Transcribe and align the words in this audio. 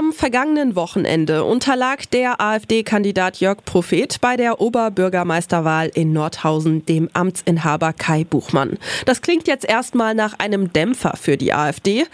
Am 0.00 0.14
vergangenen 0.14 0.76
Wochenende 0.76 1.44
unterlag 1.44 2.08
der 2.10 2.40
AfD-Kandidat 2.40 3.38
Jörg 3.40 3.58
Prophet 3.66 4.18
bei 4.22 4.38
der 4.38 4.58
Oberbürgermeisterwahl 4.58 5.90
in 5.92 6.14
Nordhausen 6.14 6.86
dem 6.86 7.10
Amtsinhaber 7.12 7.92
Kai 7.92 8.24
Buchmann. 8.24 8.78
Das 9.04 9.20
klingt 9.20 9.46
jetzt 9.46 9.66
erstmal 9.66 10.14
nach 10.14 10.38
einem 10.38 10.72
Dämpfer 10.72 11.18
für 11.20 11.36
die 11.36 11.52
AfD. 11.52 12.06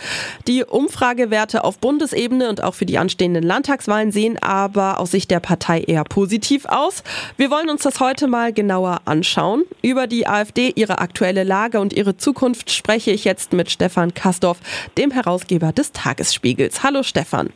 Die 0.48 0.64
Umfragewerte 0.64 1.62
auf 1.62 1.78
Bundesebene 1.78 2.48
und 2.48 2.60
auch 2.60 2.74
für 2.74 2.86
die 2.86 2.98
anstehenden 2.98 3.44
Landtagswahlen 3.44 4.10
sehen 4.10 4.36
aber 4.42 4.98
aus 4.98 5.12
Sicht 5.12 5.30
der 5.30 5.38
Partei 5.38 5.82
eher 5.82 6.02
positiv 6.02 6.64
aus. 6.64 7.04
Wir 7.36 7.52
wollen 7.52 7.70
uns 7.70 7.84
das 7.84 8.00
heute 8.00 8.26
mal 8.26 8.52
genauer 8.52 9.02
anschauen. 9.04 9.62
Über 9.80 10.08
die 10.08 10.26
AfD, 10.26 10.72
ihre 10.74 10.98
aktuelle 10.98 11.44
Lage 11.44 11.78
und 11.78 11.92
ihre 11.92 12.16
Zukunft 12.16 12.72
spreche 12.72 13.12
ich 13.12 13.22
jetzt 13.22 13.52
mit 13.52 13.70
Stefan 13.70 14.12
Kastorf, 14.12 14.58
dem 14.98 15.12
Herausgeber 15.12 15.70
des 15.70 15.92
Tagesspiegels. 15.92 16.82
Hallo 16.82 17.04
Stefan. 17.04 17.50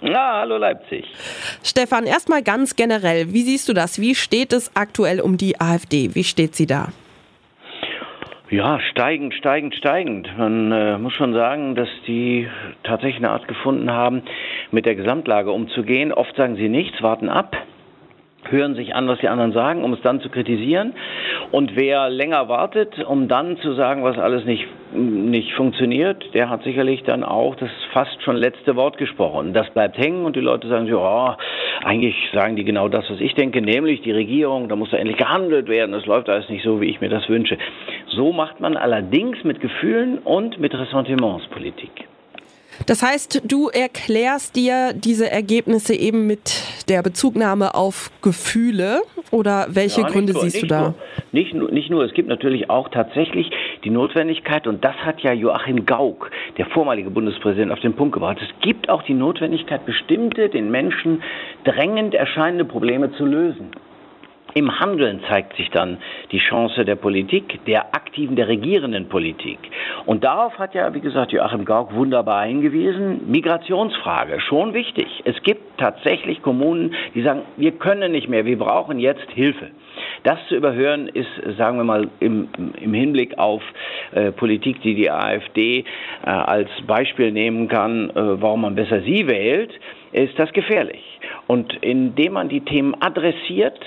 Na, 0.00 0.40
hallo 0.40 0.58
Leipzig. 0.58 1.04
Stefan, 1.64 2.04
erstmal 2.06 2.42
ganz 2.42 2.76
generell, 2.76 3.32
wie 3.32 3.42
siehst 3.42 3.68
du 3.68 3.72
das? 3.72 4.00
Wie 4.00 4.14
steht 4.14 4.52
es 4.52 4.70
aktuell 4.76 5.20
um 5.20 5.36
die 5.36 5.60
AfD? 5.60 6.14
Wie 6.14 6.24
steht 6.24 6.54
sie 6.54 6.66
da? 6.66 6.88
Ja, 8.50 8.80
steigend, 8.80 9.34
steigend, 9.34 9.74
steigend. 9.74 10.28
Man 10.38 10.72
äh, 10.72 10.96
muss 10.98 11.12
schon 11.12 11.34
sagen, 11.34 11.74
dass 11.74 11.88
die 12.06 12.48
tatsächlich 12.82 13.16
eine 13.16 13.30
Art 13.30 13.46
gefunden 13.46 13.90
haben, 13.90 14.22
mit 14.70 14.86
der 14.86 14.94
Gesamtlage 14.94 15.50
umzugehen. 15.50 16.12
Oft 16.12 16.34
sagen 16.36 16.56
sie 16.56 16.68
nichts, 16.68 17.02
warten 17.02 17.28
ab 17.28 17.56
hören 18.50 18.74
sich 18.74 18.94
an, 18.94 19.08
was 19.08 19.18
die 19.18 19.28
anderen 19.28 19.52
sagen, 19.52 19.84
um 19.84 19.92
es 19.92 20.00
dann 20.02 20.20
zu 20.20 20.28
kritisieren. 20.28 20.94
Und 21.50 21.76
wer 21.76 22.10
länger 22.10 22.48
wartet, 22.48 23.04
um 23.04 23.28
dann 23.28 23.56
zu 23.58 23.74
sagen, 23.74 24.02
was 24.02 24.18
alles 24.18 24.44
nicht, 24.44 24.66
nicht 24.92 25.52
funktioniert, 25.54 26.34
der 26.34 26.50
hat 26.50 26.62
sicherlich 26.62 27.02
dann 27.04 27.24
auch 27.24 27.54
das 27.56 27.70
fast 27.92 28.22
schon 28.22 28.36
letzte 28.36 28.76
Wort 28.76 28.98
gesprochen. 28.98 29.52
Das 29.52 29.70
bleibt 29.70 29.98
hängen 29.98 30.24
und 30.24 30.36
die 30.36 30.40
Leute 30.40 30.68
sagen 30.68 30.88
so, 30.88 31.00
oh, 31.00 31.34
eigentlich 31.84 32.16
sagen 32.32 32.56
die 32.56 32.64
genau 32.64 32.88
das, 32.88 33.08
was 33.10 33.20
ich 33.20 33.34
denke, 33.34 33.60
nämlich 33.60 34.02
die 34.02 34.12
Regierung, 34.12 34.68
da 34.68 34.76
muss 34.76 34.90
da 34.90 34.96
endlich 34.96 35.16
gehandelt 35.16 35.68
werden, 35.68 35.94
es 35.94 36.06
läuft 36.06 36.28
alles 36.28 36.48
nicht 36.48 36.64
so, 36.64 36.80
wie 36.80 36.86
ich 36.86 37.00
mir 37.00 37.08
das 37.08 37.28
wünsche. 37.28 37.58
So 38.08 38.32
macht 38.32 38.60
man 38.60 38.76
allerdings 38.76 39.44
mit 39.44 39.60
Gefühlen 39.60 40.18
und 40.18 40.58
mit 40.58 40.74
Ressentiments 40.74 41.46
Politik. 41.48 42.07
Das 42.86 43.02
heißt, 43.02 43.42
du 43.44 43.68
erklärst 43.68 44.56
dir 44.56 44.92
diese 44.94 45.30
Ergebnisse 45.30 45.94
eben 45.94 46.26
mit 46.26 46.62
der 46.88 47.02
Bezugnahme 47.02 47.74
auf 47.74 48.10
Gefühle 48.22 49.02
oder 49.30 49.66
welche 49.70 50.02
ja, 50.02 50.08
Gründe 50.08 50.32
nur, 50.32 50.42
siehst 50.42 50.62
du 50.62 50.66
da? 50.66 50.80
Nur, 50.80 50.94
nicht, 51.32 51.54
nur, 51.54 51.70
nicht 51.70 51.90
nur, 51.90 52.04
es 52.04 52.14
gibt 52.14 52.28
natürlich 52.28 52.70
auch 52.70 52.88
tatsächlich 52.88 53.50
die 53.84 53.90
Notwendigkeit, 53.90 54.66
und 54.66 54.84
das 54.84 54.96
hat 54.96 55.20
ja 55.20 55.32
Joachim 55.32 55.86
Gauck, 55.86 56.30
der 56.56 56.66
vormalige 56.66 57.10
Bundespräsident, 57.10 57.72
auf 57.72 57.80
den 57.80 57.94
Punkt 57.94 58.14
gebracht. 58.14 58.38
Es 58.40 58.60
gibt 58.62 58.88
auch 58.88 59.02
die 59.02 59.14
Notwendigkeit, 59.14 59.84
bestimmte, 59.84 60.48
den 60.48 60.70
Menschen 60.70 61.22
drängend 61.64 62.14
erscheinende 62.14 62.64
Probleme 62.64 63.12
zu 63.12 63.26
lösen. 63.26 63.70
Im 64.54 64.80
Handeln 64.80 65.20
zeigt 65.28 65.56
sich 65.56 65.70
dann 65.70 65.98
die 66.32 66.38
Chance 66.38 66.84
der 66.84 66.96
Politik, 66.96 67.64
der 67.66 67.94
aktiven, 67.94 68.34
der 68.34 68.48
regierenden 68.48 69.08
Politik. 69.08 69.58
Und 70.06 70.24
darauf 70.24 70.58
hat 70.58 70.74
ja, 70.74 70.94
wie 70.94 71.00
gesagt, 71.00 71.32
Joachim 71.32 71.64
Gauck 71.64 71.94
wunderbar 71.94 72.46
hingewiesen. 72.46 73.30
Migrationsfrage, 73.30 74.40
schon 74.40 74.72
wichtig. 74.72 75.06
Es 75.24 75.40
gibt 75.42 75.78
tatsächlich 75.78 76.40
Kommunen, 76.42 76.94
die 77.14 77.22
sagen, 77.22 77.42
wir 77.56 77.72
können 77.72 78.12
nicht 78.12 78.28
mehr, 78.28 78.46
wir 78.46 78.58
brauchen 78.58 78.98
jetzt 78.98 79.30
Hilfe. 79.34 79.68
Das 80.22 80.38
zu 80.48 80.56
überhören 80.56 81.08
ist, 81.08 81.28
sagen 81.56 81.76
wir 81.76 81.84
mal, 81.84 82.08
im, 82.20 82.48
im 82.80 82.94
Hinblick 82.94 83.38
auf 83.38 83.62
äh, 84.12 84.32
Politik, 84.32 84.80
die 84.82 84.94
die 84.94 85.10
AfD 85.10 85.84
äh, 86.24 86.30
als 86.30 86.70
Beispiel 86.86 87.32
nehmen 87.32 87.68
kann, 87.68 88.10
äh, 88.10 88.14
warum 88.14 88.62
man 88.62 88.74
besser 88.74 89.02
sie 89.02 89.26
wählt, 89.28 89.72
ist 90.12 90.38
das 90.38 90.52
gefährlich. 90.52 91.02
Und 91.46 91.74
indem 91.82 92.34
man 92.34 92.48
die 92.48 92.60
Themen 92.62 92.94
adressiert, 93.00 93.78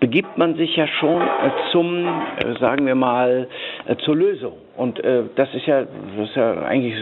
begibt 0.00 0.36
man 0.36 0.56
sich 0.56 0.76
ja 0.76 0.86
schon 0.86 1.20
äh, 1.20 1.50
zum, 1.72 2.06
äh, 2.06 2.58
sagen 2.60 2.86
wir 2.86 2.94
mal, 2.94 3.48
äh, 3.86 3.96
zur 3.96 4.16
Lösung. 4.16 4.54
Und 4.76 5.00
das 5.36 5.54
ist 5.54 5.64
ja, 5.64 5.84
das 5.84 6.28
ist 6.28 6.36
ja 6.36 6.52
eigentlich 6.64 6.94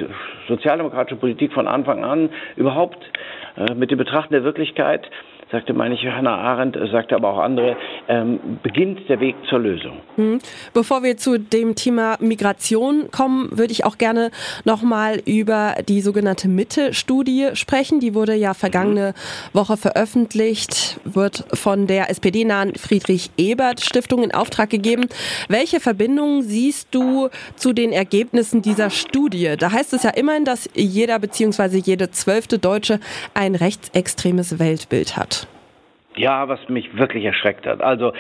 sozialdemokratische 0.47 1.16
Politik 1.16 1.53
von 1.53 1.66
Anfang 1.66 2.04
an 2.04 2.31
überhaupt 2.54 2.99
mit 3.75 3.91
dem 3.91 3.99
Betrachten 3.99 4.33
der 4.33 4.44
Wirklichkeit 4.44 5.10
sagte 5.54 5.72
meine 5.72 5.94
ich 5.94 6.04
Hannah 6.04 6.37
Arendt, 6.37 6.76
sagte 6.91 7.15
aber 7.15 7.31
auch 7.31 7.38
andere, 7.38 7.76
ähm, 8.09 8.59
beginnt 8.62 9.09
der 9.09 9.20
Weg 9.20 9.37
zur 9.48 9.60
Lösung. 9.60 9.98
Hm. 10.16 10.41
Bevor 10.72 11.03
wir 11.03 11.16
zu 11.16 11.38
dem 11.38 11.75
Thema 11.75 12.16
Migration 12.20 13.10
kommen, 13.10 13.48
würde 13.56 13.72
ich 13.72 13.84
auch 13.84 13.98
gerne 13.98 14.31
nochmal 14.65 15.20
über 15.25 15.76
die 15.88 16.00
sogenannte 16.00 16.48
Mitte-Studie 16.48 17.50
sprechen. 17.54 18.00
Die 18.00 18.15
wurde 18.15 18.34
ja 18.34 18.54
vergangene. 18.54 19.15
Woche 19.53 19.76
veröffentlicht, 19.76 21.00
wird 21.04 21.44
von 21.53 21.86
der 21.86 22.10
SPD-nahen 22.10 22.75
Friedrich-Ebert-Stiftung 22.75 24.22
in 24.22 24.34
Auftrag 24.34 24.71
gegeben. 24.71 25.06
Welche 25.48 25.81
Verbindungen 25.81 26.42
siehst 26.42 26.88
du 26.91 27.28
zu 27.56 27.72
den 27.72 27.92
Ergebnissen 27.92 28.62
dieser 28.62 28.91
Studie? 28.91 29.54
Da 29.59 29.71
heißt 29.72 29.92
es 29.92 30.03
ja 30.03 30.10
immerhin, 30.10 30.44
dass 30.44 30.69
jeder 30.75 31.19
bzw. 31.19 31.78
jede 31.78 32.10
zwölfte 32.10 32.59
Deutsche 32.59 33.00
ein 33.34 33.54
rechtsextremes 33.54 34.59
Weltbild 34.59 35.16
hat. 35.16 35.44
Ja, 36.16 36.48
was 36.48 36.69
mich 36.69 36.97
wirklich 36.97 37.25
erschreckt 37.25 37.66
hat. 37.66 37.82
Also 37.82 38.12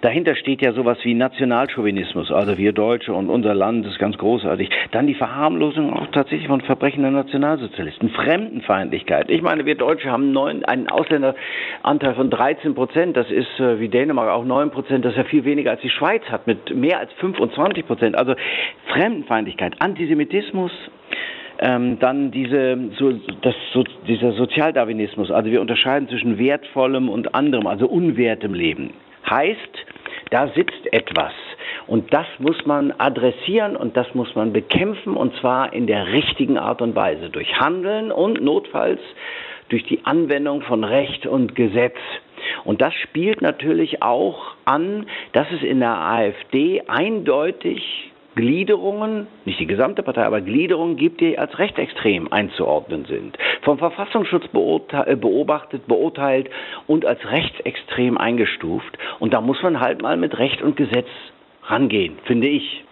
dahinter 0.00 0.34
steht 0.36 0.62
ja 0.62 0.72
sowas 0.72 0.98
wie 1.02 1.12
Nationalchauvinismus, 1.12 2.32
also 2.32 2.56
wir 2.56 2.72
Deutsche 2.72 3.12
und 3.12 3.28
unser 3.28 3.54
Land 3.54 3.86
ist 3.86 3.98
ganz 3.98 4.16
großartig. 4.16 4.70
Dann 4.92 5.06
die 5.06 5.14
Verharmlosung 5.14 5.92
auch 5.92 6.06
tatsächlich 6.12 6.48
von 6.48 6.62
Verbrechen 6.62 7.02
der 7.02 7.10
Nationalsozialisten, 7.10 8.08
Fremdenfeindlichkeit. 8.10 9.30
Ich 9.30 9.42
meine, 9.42 9.66
wir 9.66 9.74
Deutsche 9.74 10.10
haben 10.10 10.32
neun, 10.32 10.64
einen 10.64 10.88
Ausländeranteil 10.88 12.14
von 12.14 12.30
13 12.30 12.74
Prozent, 12.74 13.16
das 13.16 13.30
ist 13.30 13.60
äh, 13.60 13.78
wie 13.80 13.88
Dänemark 13.88 14.30
auch 14.30 14.44
9 14.44 14.70
Prozent, 14.70 15.04
das 15.04 15.12
ist 15.12 15.18
ja 15.18 15.24
viel 15.24 15.44
weniger 15.44 15.72
als 15.72 15.82
die 15.82 15.90
Schweiz 15.90 16.22
hat 16.30 16.46
mit 16.46 16.74
mehr 16.74 16.98
als 16.98 17.12
25 17.14 17.86
Prozent. 17.86 18.16
Also 18.16 18.34
Fremdenfeindlichkeit, 18.92 19.74
Antisemitismus, 19.78 20.72
ähm, 21.62 22.00
dann 22.00 22.32
diese, 22.32 22.76
so, 22.98 23.12
das, 23.40 23.54
so, 23.72 23.84
dieser 24.08 24.32
Sozialdarwinismus, 24.32 25.30
also 25.30 25.50
wir 25.50 25.60
unterscheiden 25.60 26.08
zwischen 26.08 26.36
wertvollem 26.36 27.08
und 27.08 27.36
anderem, 27.36 27.68
also 27.68 27.86
unwertem 27.86 28.52
Leben. 28.52 28.90
Heißt, 29.30 29.86
da 30.30 30.48
sitzt 30.48 30.92
etwas. 30.92 31.32
Und 31.86 32.12
das 32.12 32.26
muss 32.38 32.66
man 32.66 32.92
adressieren 32.98 33.76
und 33.76 33.96
das 33.96 34.12
muss 34.14 34.34
man 34.34 34.52
bekämpfen 34.52 35.16
und 35.16 35.36
zwar 35.36 35.72
in 35.72 35.86
der 35.86 36.08
richtigen 36.12 36.58
Art 36.58 36.82
und 36.82 36.96
Weise. 36.96 37.30
Durch 37.30 37.60
Handeln 37.60 38.10
und 38.10 38.42
notfalls 38.42 39.00
durch 39.68 39.84
die 39.84 40.04
Anwendung 40.04 40.62
von 40.62 40.82
Recht 40.84 41.26
und 41.26 41.54
Gesetz. 41.54 41.96
Und 42.64 42.82
das 42.82 42.92
spielt 42.94 43.40
natürlich 43.40 44.02
auch 44.02 44.54
an, 44.64 45.06
dass 45.32 45.46
es 45.52 45.62
in 45.62 45.78
der 45.78 45.96
AfD 45.96 46.82
eindeutig 46.88 48.11
Gliederungen, 48.34 49.26
nicht 49.44 49.60
die 49.60 49.66
gesamte 49.66 50.02
Partei, 50.02 50.24
aber 50.24 50.40
Gliederungen 50.40 50.96
gibt, 50.96 51.20
die 51.20 51.38
als 51.38 51.58
rechtsextrem 51.58 52.32
einzuordnen 52.32 53.04
sind. 53.04 53.36
Vom 53.62 53.78
Verfassungsschutz 53.78 54.44
äh, 54.46 55.16
beobachtet, 55.16 55.86
beurteilt 55.86 56.48
und 56.86 57.04
als 57.04 57.20
rechtsextrem 57.24 58.16
eingestuft. 58.16 58.98
Und 59.18 59.34
da 59.34 59.40
muss 59.40 59.62
man 59.62 59.80
halt 59.80 60.02
mal 60.02 60.16
mit 60.16 60.38
Recht 60.38 60.62
und 60.62 60.76
Gesetz 60.76 61.08
rangehen, 61.64 62.18
finde 62.24 62.48
ich. 62.48 62.84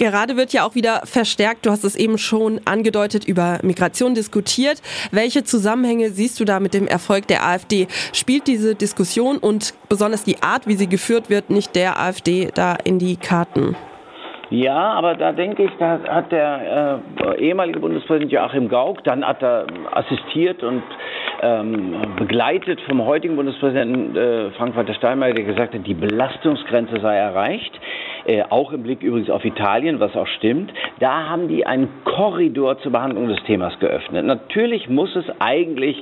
Gerade 0.00 0.38
wird 0.38 0.54
ja 0.54 0.66
auch 0.66 0.74
wieder 0.74 1.02
verstärkt, 1.04 1.66
du 1.66 1.70
hast 1.70 1.84
es 1.84 1.94
eben 1.94 2.16
schon 2.16 2.62
angedeutet, 2.64 3.26
über 3.26 3.58
Migration 3.62 4.14
diskutiert. 4.14 4.80
Welche 5.10 5.44
Zusammenhänge 5.44 6.08
siehst 6.08 6.40
du 6.40 6.46
da 6.46 6.58
mit 6.58 6.72
dem 6.72 6.86
Erfolg 6.86 7.26
der 7.26 7.46
AfD? 7.46 7.86
Spielt 8.14 8.46
diese 8.46 8.74
Diskussion 8.74 9.36
und 9.36 9.74
besonders 9.90 10.24
die 10.24 10.42
Art, 10.42 10.66
wie 10.66 10.76
sie 10.76 10.88
geführt 10.88 11.28
wird, 11.28 11.50
nicht 11.50 11.76
der 11.76 12.00
AfD 12.00 12.48
da 12.54 12.76
in 12.82 12.98
die 12.98 13.16
Karten? 13.16 13.76
Ja, 14.50 14.94
aber 14.94 15.14
da 15.14 15.30
denke 15.30 15.62
ich, 15.62 15.70
da 15.78 16.00
hat 16.08 16.32
der 16.32 17.00
äh, 17.20 17.40
ehemalige 17.40 17.78
Bundespräsident 17.78 18.32
Joachim 18.32 18.68
Gauck, 18.68 19.04
dann 19.04 19.24
hat 19.24 19.40
er 19.44 19.66
assistiert 19.92 20.64
und 20.64 20.82
ähm, 21.40 21.94
begleitet 22.16 22.80
vom 22.80 23.04
heutigen 23.06 23.36
Bundespräsidenten 23.36 24.16
äh, 24.16 24.50
Frank-Walter 24.50 24.94
Steinmeier, 24.94 25.34
der 25.34 25.44
gesagt 25.44 25.72
hat, 25.74 25.86
die 25.86 25.94
Belastungsgrenze 25.94 27.00
sei 27.00 27.16
erreicht, 27.16 27.72
äh, 28.26 28.42
auch 28.50 28.72
im 28.72 28.82
Blick 28.82 29.04
übrigens 29.04 29.30
auf 29.30 29.44
Italien, 29.44 30.00
was 30.00 30.16
auch 30.16 30.26
stimmt. 30.26 30.72
Da 30.98 31.28
haben 31.28 31.46
die 31.46 31.64
einen 31.64 31.88
Korridor 32.04 32.80
zur 32.80 32.90
Behandlung 32.90 33.28
des 33.28 33.40
Themas 33.44 33.78
geöffnet. 33.78 34.26
Natürlich 34.26 34.88
muss 34.88 35.14
es 35.14 35.26
eigentlich 35.38 36.00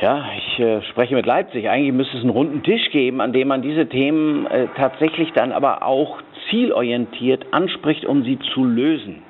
ja, 0.00 0.26
ich 0.36 0.60
äh, 0.60 0.80
spreche 0.82 1.16
mit 1.16 1.26
Leipzig. 1.26 1.68
Eigentlich 1.68 1.92
müsste 1.92 2.18
es 2.18 2.22
einen 2.22 2.30
runden 2.30 2.62
Tisch 2.62 2.88
geben, 2.92 3.20
an 3.20 3.32
dem 3.32 3.48
man 3.48 3.62
diese 3.62 3.88
Themen 3.88 4.46
äh, 4.46 4.68
tatsächlich 4.76 5.32
dann 5.32 5.50
aber 5.50 5.82
auch 5.82 6.20
zielorientiert 6.50 7.46
anspricht, 7.52 8.04
um 8.04 8.24
sie 8.24 8.38
zu 8.54 8.64
lösen. 8.64 9.22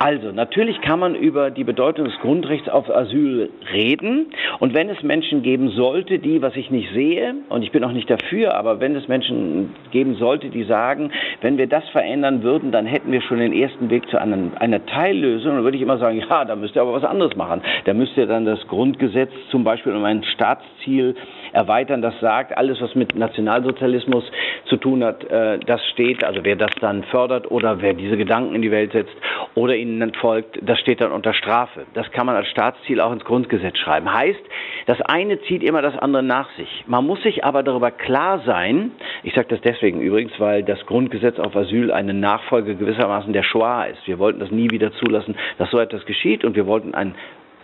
Also, 0.00 0.30
natürlich 0.30 0.80
kann 0.80 1.00
man 1.00 1.16
über 1.16 1.50
die 1.50 1.64
Bedeutung 1.64 2.04
des 2.04 2.16
Grundrechts 2.20 2.68
auf 2.68 2.88
Asyl 2.88 3.50
reden. 3.72 4.26
Und 4.60 4.72
wenn 4.72 4.88
es 4.90 5.02
Menschen 5.02 5.42
geben 5.42 5.70
sollte, 5.70 6.20
die, 6.20 6.40
was 6.40 6.54
ich 6.54 6.70
nicht 6.70 6.92
sehe, 6.92 7.34
und 7.48 7.62
ich 7.62 7.72
bin 7.72 7.82
auch 7.82 7.90
nicht 7.90 8.08
dafür, 8.08 8.54
aber 8.54 8.78
wenn 8.78 8.94
es 8.94 9.08
Menschen 9.08 9.74
geben 9.90 10.14
sollte, 10.14 10.50
die 10.50 10.62
sagen, 10.64 11.10
wenn 11.40 11.58
wir 11.58 11.66
das 11.66 11.88
verändern 11.88 12.44
würden, 12.44 12.70
dann 12.70 12.86
hätten 12.86 13.10
wir 13.10 13.22
schon 13.22 13.38
den 13.38 13.52
ersten 13.52 13.90
Weg 13.90 14.08
zu 14.08 14.20
einer, 14.20 14.38
einer 14.60 14.86
Teillösung, 14.86 15.56
dann 15.56 15.64
würde 15.64 15.76
ich 15.76 15.82
immer 15.82 15.98
sagen, 15.98 16.20
ja, 16.20 16.44
da 16.44 16.54
müsst 16.54 16.76
ihr 16.76 16.82
aber 16.82 16.92
was 16.92 17.04
anderes 17.04 17.34
machen. 17.34 17.62
Da 17.84 17.92
müsst 17.92 18.16
ihr 18.16 18.26
dann 18.26 18.44
das 18.44 18.64
Grundgesetz 18.68 19.32
zum 19.50 19.64
Beispiel 19.64 19.96
um 19.96 20.04
ein 20.04 20.22
Staatsziel 20.22 21.16
erweitern, 21.52 22.02
das 22.02 22.18
sagt, 22.20 22.56
alles, 22.56 22.80
was 22.80 22.94
mit 22.94 23.14
Nationalsozialismus 23.14 24.24
zu 24.66 24.76
tun 24.76 25.04
hat, 25.04 25.24
äh, 25.24 25.58
das 25.58 25.84
steht, 25.92 26.24
also 26.24 26.40
wer 26.44 26.56
das 26.56 26.70
dann 26.80 27.04
fördert 27.04 27.50
oder 27.50 27.80
wer 27.80 27.94
diese 27.94 28.16
Gedanken 28.16 28.54
in 28.54 28.62
die 28.62 28.70
Welt 28.70 28.92
setzt 28.92 29.14
oder 29.54 29.74
ihnen 29.76 30.12
folgt, 30.14 30.58
das 30.62 30.78
steht 30.80 31.00
dann 31.00 31.12
unter 31.12 31.34
Strafe. 31.34 31.86
Das 31.94 32.10
kann 32.10 32.26
man 32.26 32.36
als 32.36 32.48
Staatsziel 32.48 33.00
auch 33.00 33.12
ins 33.12 33.24
Grundgesetz 33.24 33.78
schreiben. 33.78 34.12
Heißt, 34.12 34.40
das 34.86 35.00
eine 35.02 35.40
zieht 35.42 35.62
immer 35.62 35.82
das 35.82 35.96
andere 35.98 36.22
nach 36.22 36.50
sich. 36.56 36.84
Man 36.86 37.06
muss 37.06 37.22
sich 37.22 37.44
aber 37.44 37.62
darüber 37.62 37.90
klar 37.90 38.42
sein, 38.44 38.92
ich 39.22 39.34
sage 39.34 39.48
das 39.48 39.60
deswegen 39.60 40.00
übrigens, 40.00 40.32
weil 40.38 40.62
das 40.62 40.84
Grundgesetz 40.86 41.38
auf 41.38 41.56
Asyl 41.56 41.92
eine 41.92 42.14
Nachfolge 42.14 42.74
gewissermaßen 42.76 43.32
der 43.32 43.42
Shoah 43.42 43.86
ist. 43.86 44.06
Wir 44.06 44.18
wollten 44.18 44.40
das 44.40 44.50
nie 44.50 44.70
wieder 44.70 44.92
zulassen, 44.92 45.36
dass 45.58 45.70
so 45.70 45.78
etwas 45.78 46.04
geschieht 46.06 46.44
und 46.44 46.56
wir 46.56 46.66
wollten 46.66 46.94
ein 46.94 47.14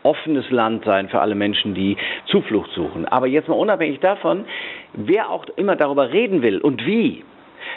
offenes 0.04 0.48
Land 0.50 0.84
sein 0.84 1.08
für 1.08 1.20
alle 1.20 1.34
Menschen, 1.34 1.74
die 1.74 1.96
Zuflucht 2.26 2.70
suchen. 2.72 3.06
Aber 3.06 3.26
jetzt 3.26 3.48
mal 3.48 3.54
unabhängig 3.54 4.00
davon, 4.00 4.44
wer 4.92 5.30
auch 5.30 5.44
immer 5.56 5.76
darüber 5.76 6.12
reden 6.12 6.42
will 6.42 6.60
und 6.60 6.86
wie, 6.86 7.24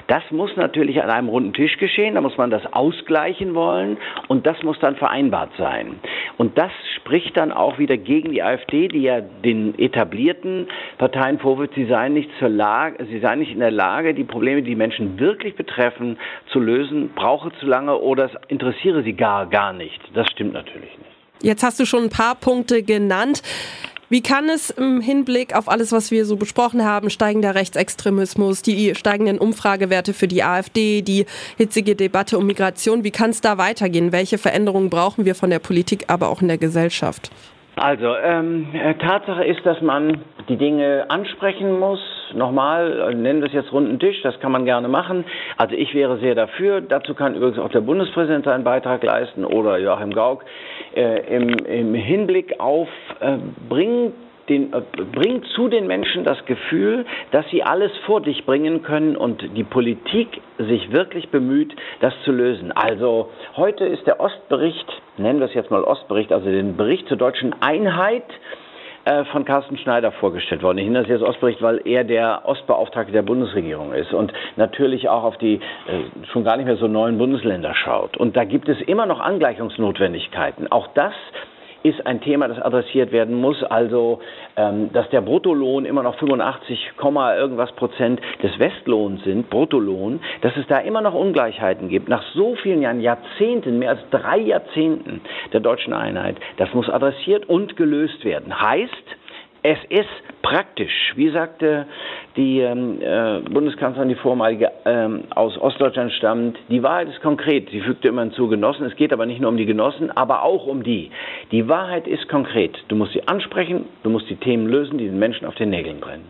das 0.08 0.24
muss 0.32 0.56
natürlich 0.56 1.02
an 1.02 1.10
einem 1.10 1.30
runden 1.30 1.54
Tisch 1.54 1.78
geschehen, 1.78 2.16
da 2.16 2.22
muss 2.22 2.38
man 2.38 2.50
das 2.50 2.62
ausgleichen 2.74 3.56
wollen 3.56 3.98
und 4.28 4.46
das 4.46 4.62
muss 4.64 4.80
dann 4.80 4.96
vereinbart 4.96 5.52
sein. 5.58 6.00
Und 6.38 6.58
das 6.58 6.72
spricht 6.98 7.36
dann 7.38 7.52
auch 7.52 7.80
wieder 7.80 7.98
gegen 7.98 8.32
die 8.32 8.44
AfD, 8.44 8.88
die 8.88 9.02
ja 9.02 9.22
den 9.22 9.78
etablierten 9.80 10.68
Parteien 10.98 11.40
vorwirft, 11.40 11.74
sie 11.76 11.86
seien 11.86 12.14
nicht 12.14 12.30
zur 12.40 12.50
Lage, 12.50 13.06
sie 13.06 13.20
seien 13.20 13.40
nicht 13.40 13.52
in 13.52 13.60
der 13.60 13.72
Lage, 13.72 14.14
die 14.14 14.24
Probleme, 14.24 14.62
die 14.62 14.76
Menschen 14.76 15.20
wirklich 15.20 15.56
betreffen, 15.56 16.18
zu 16.48 16.60
lösen, 16.60 17.10
brauche 17.16 17.52
zu 17.60 17.66
lange 17.66 17.98
oder 17.98 18.26
es 18.26 18.32
interessiere 18.50 19.04
sie 19.04 19.14
gar, 19.14 19.48
gar 19.48 19.74
nicht. 19.74 20.00
Das 20.14 20.30
stimmt 20.30 20.54
natürlich 20.54 20.96
nicht. 20.98 21.17
Jetzt 21.42 21.64
hast 21.64 21.80
du 21.80 21.86
schon 21.86 22.04
ein 22.04 22.10
paar 22.10 22.36
Punkte 22.36 22.84
genannt. 22.84 23.42
Wie 24.10 24.22
kann 24.22 24.48
es 24.48 24.70
im 24.70 25.02
Hinblick 25.02 25.54
auf 25.54 25.68
alles, 25.68 25.92
was 25.92 26.12
wir 26.12 26.26
so 26.26 26.38
besprochen 26.38 26.86
haben, 26.86 27.10
steigender 27.10 27.56
Rechtsextremismus, 27.56 28.62
die 28.62 28.96
steigenden 28.96 29.38
Umfragewerte 29.38 30.14
für 30.14 30.30
die 30.30 30.44
AfD, 30.44 31.02
die 31.02 31.26
hitzige 31.58 31.94
Debatte 31.94 32.38
um 32.38 32.46
Migration, 32.46 33.04
wie 33.04 33.12
kann 33.12 33.32
es 33.32 33.42
da 33.42 33.58
weitergehen? 33.58 34.14
Welche 34.14 34.38
Veränderungen 34.38 34.90
brauchen 34.90 35.26
wir 35.26 35.36
von 35.36 35.50
der 35.50 35.60
Politik, 35.60 36.06
aber 36.08 36.30
auch 36.30 36.42
in 36.42 36.48
der 36.48 36.58
Gesellschaft? 36.58 37.32
Also, 37.80 38.16
ähm, 38.18 38.70
äh, 38.74 38.96
Tatsache 38.96 39.44
ist, 39.44 39.64
dass 39.64 39.80
man 39.82 40.22
die 40.50 40.58
Dinge 40.58 41.06
ansprechen 41.10 41.80
muss. 41.80 42.00
Nochmal, 42.34 43.12
äh, 43.12 43.14
nennen 43.14 43.42
wir 43.42 43.48
es 43.48 43.54
jetzt 43.54 43.72
runden 43.72 44.00
Tisch, 44.00 44.20
das 44.24 44.40
kann 44.40 44.52
man 44.52 44.66
gerne 44.66 44.88
machen. 44.88 45.26
Also 45.58 45.76
ich 45.76 45.94
wäre 45.94 46.18
sehr 46.18 46.34
dafür. 46.34 46.82
Dazu 46.82 47.14
kann 47.14 47.36
übrigens 47.36 47.60
auch 47.60 47.70
der 47.70 47.82
Bundespräsident 47.82 48.46
seinen 48.46 48.64
Beitrag 48.64 49.04
leisten 49.04 49.46
oder 49.46 49.78
Joachim 49.78 50.12
Gauck 50.12 50.44
äh, 50.96 51.36
im, 51.36 51.50
im 51.50 51.94
Hinblick 51.94 52.60
auf 52.60 52.90
äh, 53.20 53.38
bringt 53.70 54.14
den, 54.50 54.74
äh, 54.74 54.82
bringt 55.14 55.46
zu 55.48 55.68
den 55.68 55.88
Menschen 55.88 56.24
das 56.24 56.44
Gefühl, 56.46 57.06
dass 57.32 57.48
sie 57.50 57.64
alles 57.64 57.92
vor 58.06 58.22
dich 58.22 58.46
bringen 58.46 58.84
können 58.84 59.16
und 59.16 59.44
die 59.56 59.64
Politik 59.64 60.42
sich 60.58 60.92
wirklich 60.92 61.30
bemüht, 61.30 61.76
das 62.00 62.14
zu 62.24 62.32
lösen. 62.32 62.72
Also 62.72 63.30
heute 63.56 63.86
ist 63.86 64.06
der 64.08 64.20
Ostbericht, 64.20 64.88
nennen 65.18 65.40
wir 65.40 65.48
es 65.48 65.54
jetzt 65.54 65.72
mal 65.72 65.84
Ostbericht, 65.84 66.32
also 66.32 66.50
den 66.50 66.78
Bericht 66.78 67.08
zur 67.08 67.18
deutschen 67.18 67.56
Einheit 67.62 68.26
äh, 69.08 69.24
von 69.26 69.46
Carsten 69.46 69.78
Schneider 69.78 70.12
vorgestellt 70.12 70.64
worden. 70.64 70.80
Ich 70.80 70.86
nenne 70.86 71.00
das 71.00 71.08
jetzt 71.08 71.22
Ostbericht, 71.22 71.62
weil 71.62 71.82
er 71.86 72.04
der 72.04 72.42
Ostbeauftragte 72.44 73.14
der 73.14 73.22
Bundesregierung 73.22 73.94
ist 73.94 74.14
und 74.14 74.34
natürlich 74.58 75.08
auch 75.08 75.24
auf 75.24 75.38
die 75.38 75.56
äh, 75.56 76.26
schon 76.34 76.44
gar 76.44 76.58
nicht 76.58 76.66
mehr 76.66 76.76
so 76.76 76.88
neuen 76.88 77.18
Bundesländer 77.18 77.74
schaut. 77.74 78.18
Und 78.18 78.36
da 78.36 78.44
gibt 78.44 78.68
es 78.68 78.82
immer 78.82 79.06
noch 79.06 79.22
Angleichungsnotwendigkeiten. 79.22 80.70
Auch 80.72 80.88
das 80.94 81.14
ist 81.84 82.06
ein 82.06 82.22
Thema, 82.22 82.48
das 82.48 82.60
adressiert 82.60 83.12
werden 83.12 83.36
muss. 83.36 83.64
Also, 83.64 84.20
ähm, 84.56 84.92
dass 84.94 85.10
der 85.10 85.22
Bruttolohn 85.22 85.86
immer 85.86 86.04
noch 86.04 86.18
85, 86.20 86.92
irgendwas 87.38 87.72
Prozent 87.74 88.20
des 88.44 88.58
Westlohns 88.60 89.24
sind, 89.24 89.50
Bruttolohn, 89.50 90.20
dass 90.42 90.56
es 90.58 90.68
da 90.68 90.80
immer 90.80 91.02
noch 91.02 91.14
Ungleichheiten 91.14 91.90
gibt. 91.90 92.10
Nach 92.10 92.24
so 92.34 92.56
vielen 92.56 92.82
Jahren, 92.82 93.02
Jahrzehnten, 93.02 93.80
mehr 93.80 93.92
als 93.92 94.02
drei 94.12 94.38
Jahrzehnten 94.38 95.22
der 95.54 95.60
deutschen 95.60 95.94
Einheit, 95.94 96.38
das 96.58 96.74
muss 96.74 96.90
adressiert 96.90 97.48
und 97.48 97.76
gelöst 97.78 98.24
werden. 98.26 98.60
Heißt, 98.60 98.92
es 99.64 99.78
ist 99.90 100.42
praktisch. 100.42 101.14
Wie 101.16 101.30
sagte 101.30 101.88
die 102.38 102.60
ähm, 102.60 103.02
äh, 103.02 103.40
Bundeskanzlerin, 103.50 104.10
die 104.10 104.16
vormalige 104.16 104.67
ähm, 104.88 105.24
aus 105.32 105.58
Ostdeutschland 105.58 106.14
stammt, 106.14 106.58
die 106.70 106.82
Wahrheit 106.82 107.10
ist 107.10 107.22
konkret. 107.22 107.70
Sie 107.72 107.82
fügte 107.82 108.08
immer 108.08 108.22
hinzu 108.22 108.48
Genossen. 108.48 108.86
Es 108.86 108.96
geht 108.96 109.12
aber 109.12 109.26
nicht 109.26 109.42
nur 109.42 109.50
um 109.50 109.58
die 109.58 109.66
Genossen, 109.66 110.10
aber 110.12 110.44
auch 110.44 110.66
um 110.66 110.84
die. 110.84 111.12
Die 111.52 111.68
Wahrheit 111.68 112.08
ist 112.08 112.30
konkret. 112.30 112.78
Du 112.88 112.96
musst 112.96 113.14
sie 113.14 113.28
ansprechen, 113.28 113.86
du 114.04 114.10
musst 114.10 114.30
die 114.30 114.38
Themen 114.38 114.68
lösen, 114.68 114.98
die 114.98 115.06
den 115.06 115.20
Menschen 115.20 115.46
auf 115.46 115.56
den 115.56 115.72
Nägeln 115.72 116.00
brennen. 116.00 116.26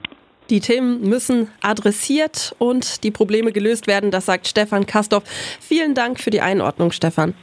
Die 0.49 0.59
Themen 0.59 1.01
müssen 1.01 1.49
adressiert 1.61 2.55
und 2.57 3.03
die 3.03 3.11
Probleme 3.11 3.51
gelöst 3.51 3.85
werden, 3.85 4.11
das 4.11 4.25
sagt 4.25 4.47
Stefan 4.47 4.85
Kastorf. 4.85 5.23
Vielen 5.59 5.93
Dank 5.93 6.19
für 6.19 6.29
die 6.29 6.41
Einordnung, 6.41 6.91
Stefan. 6.91 7.33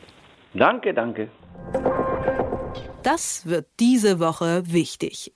Danke, 0.55 0.95
danke. 0.95 1.29
Das 3.03 3.47
wird 3.47 3.67
diese 3.79 4.19
Woche 4.19 4.63
wichtig. 4.67 5.33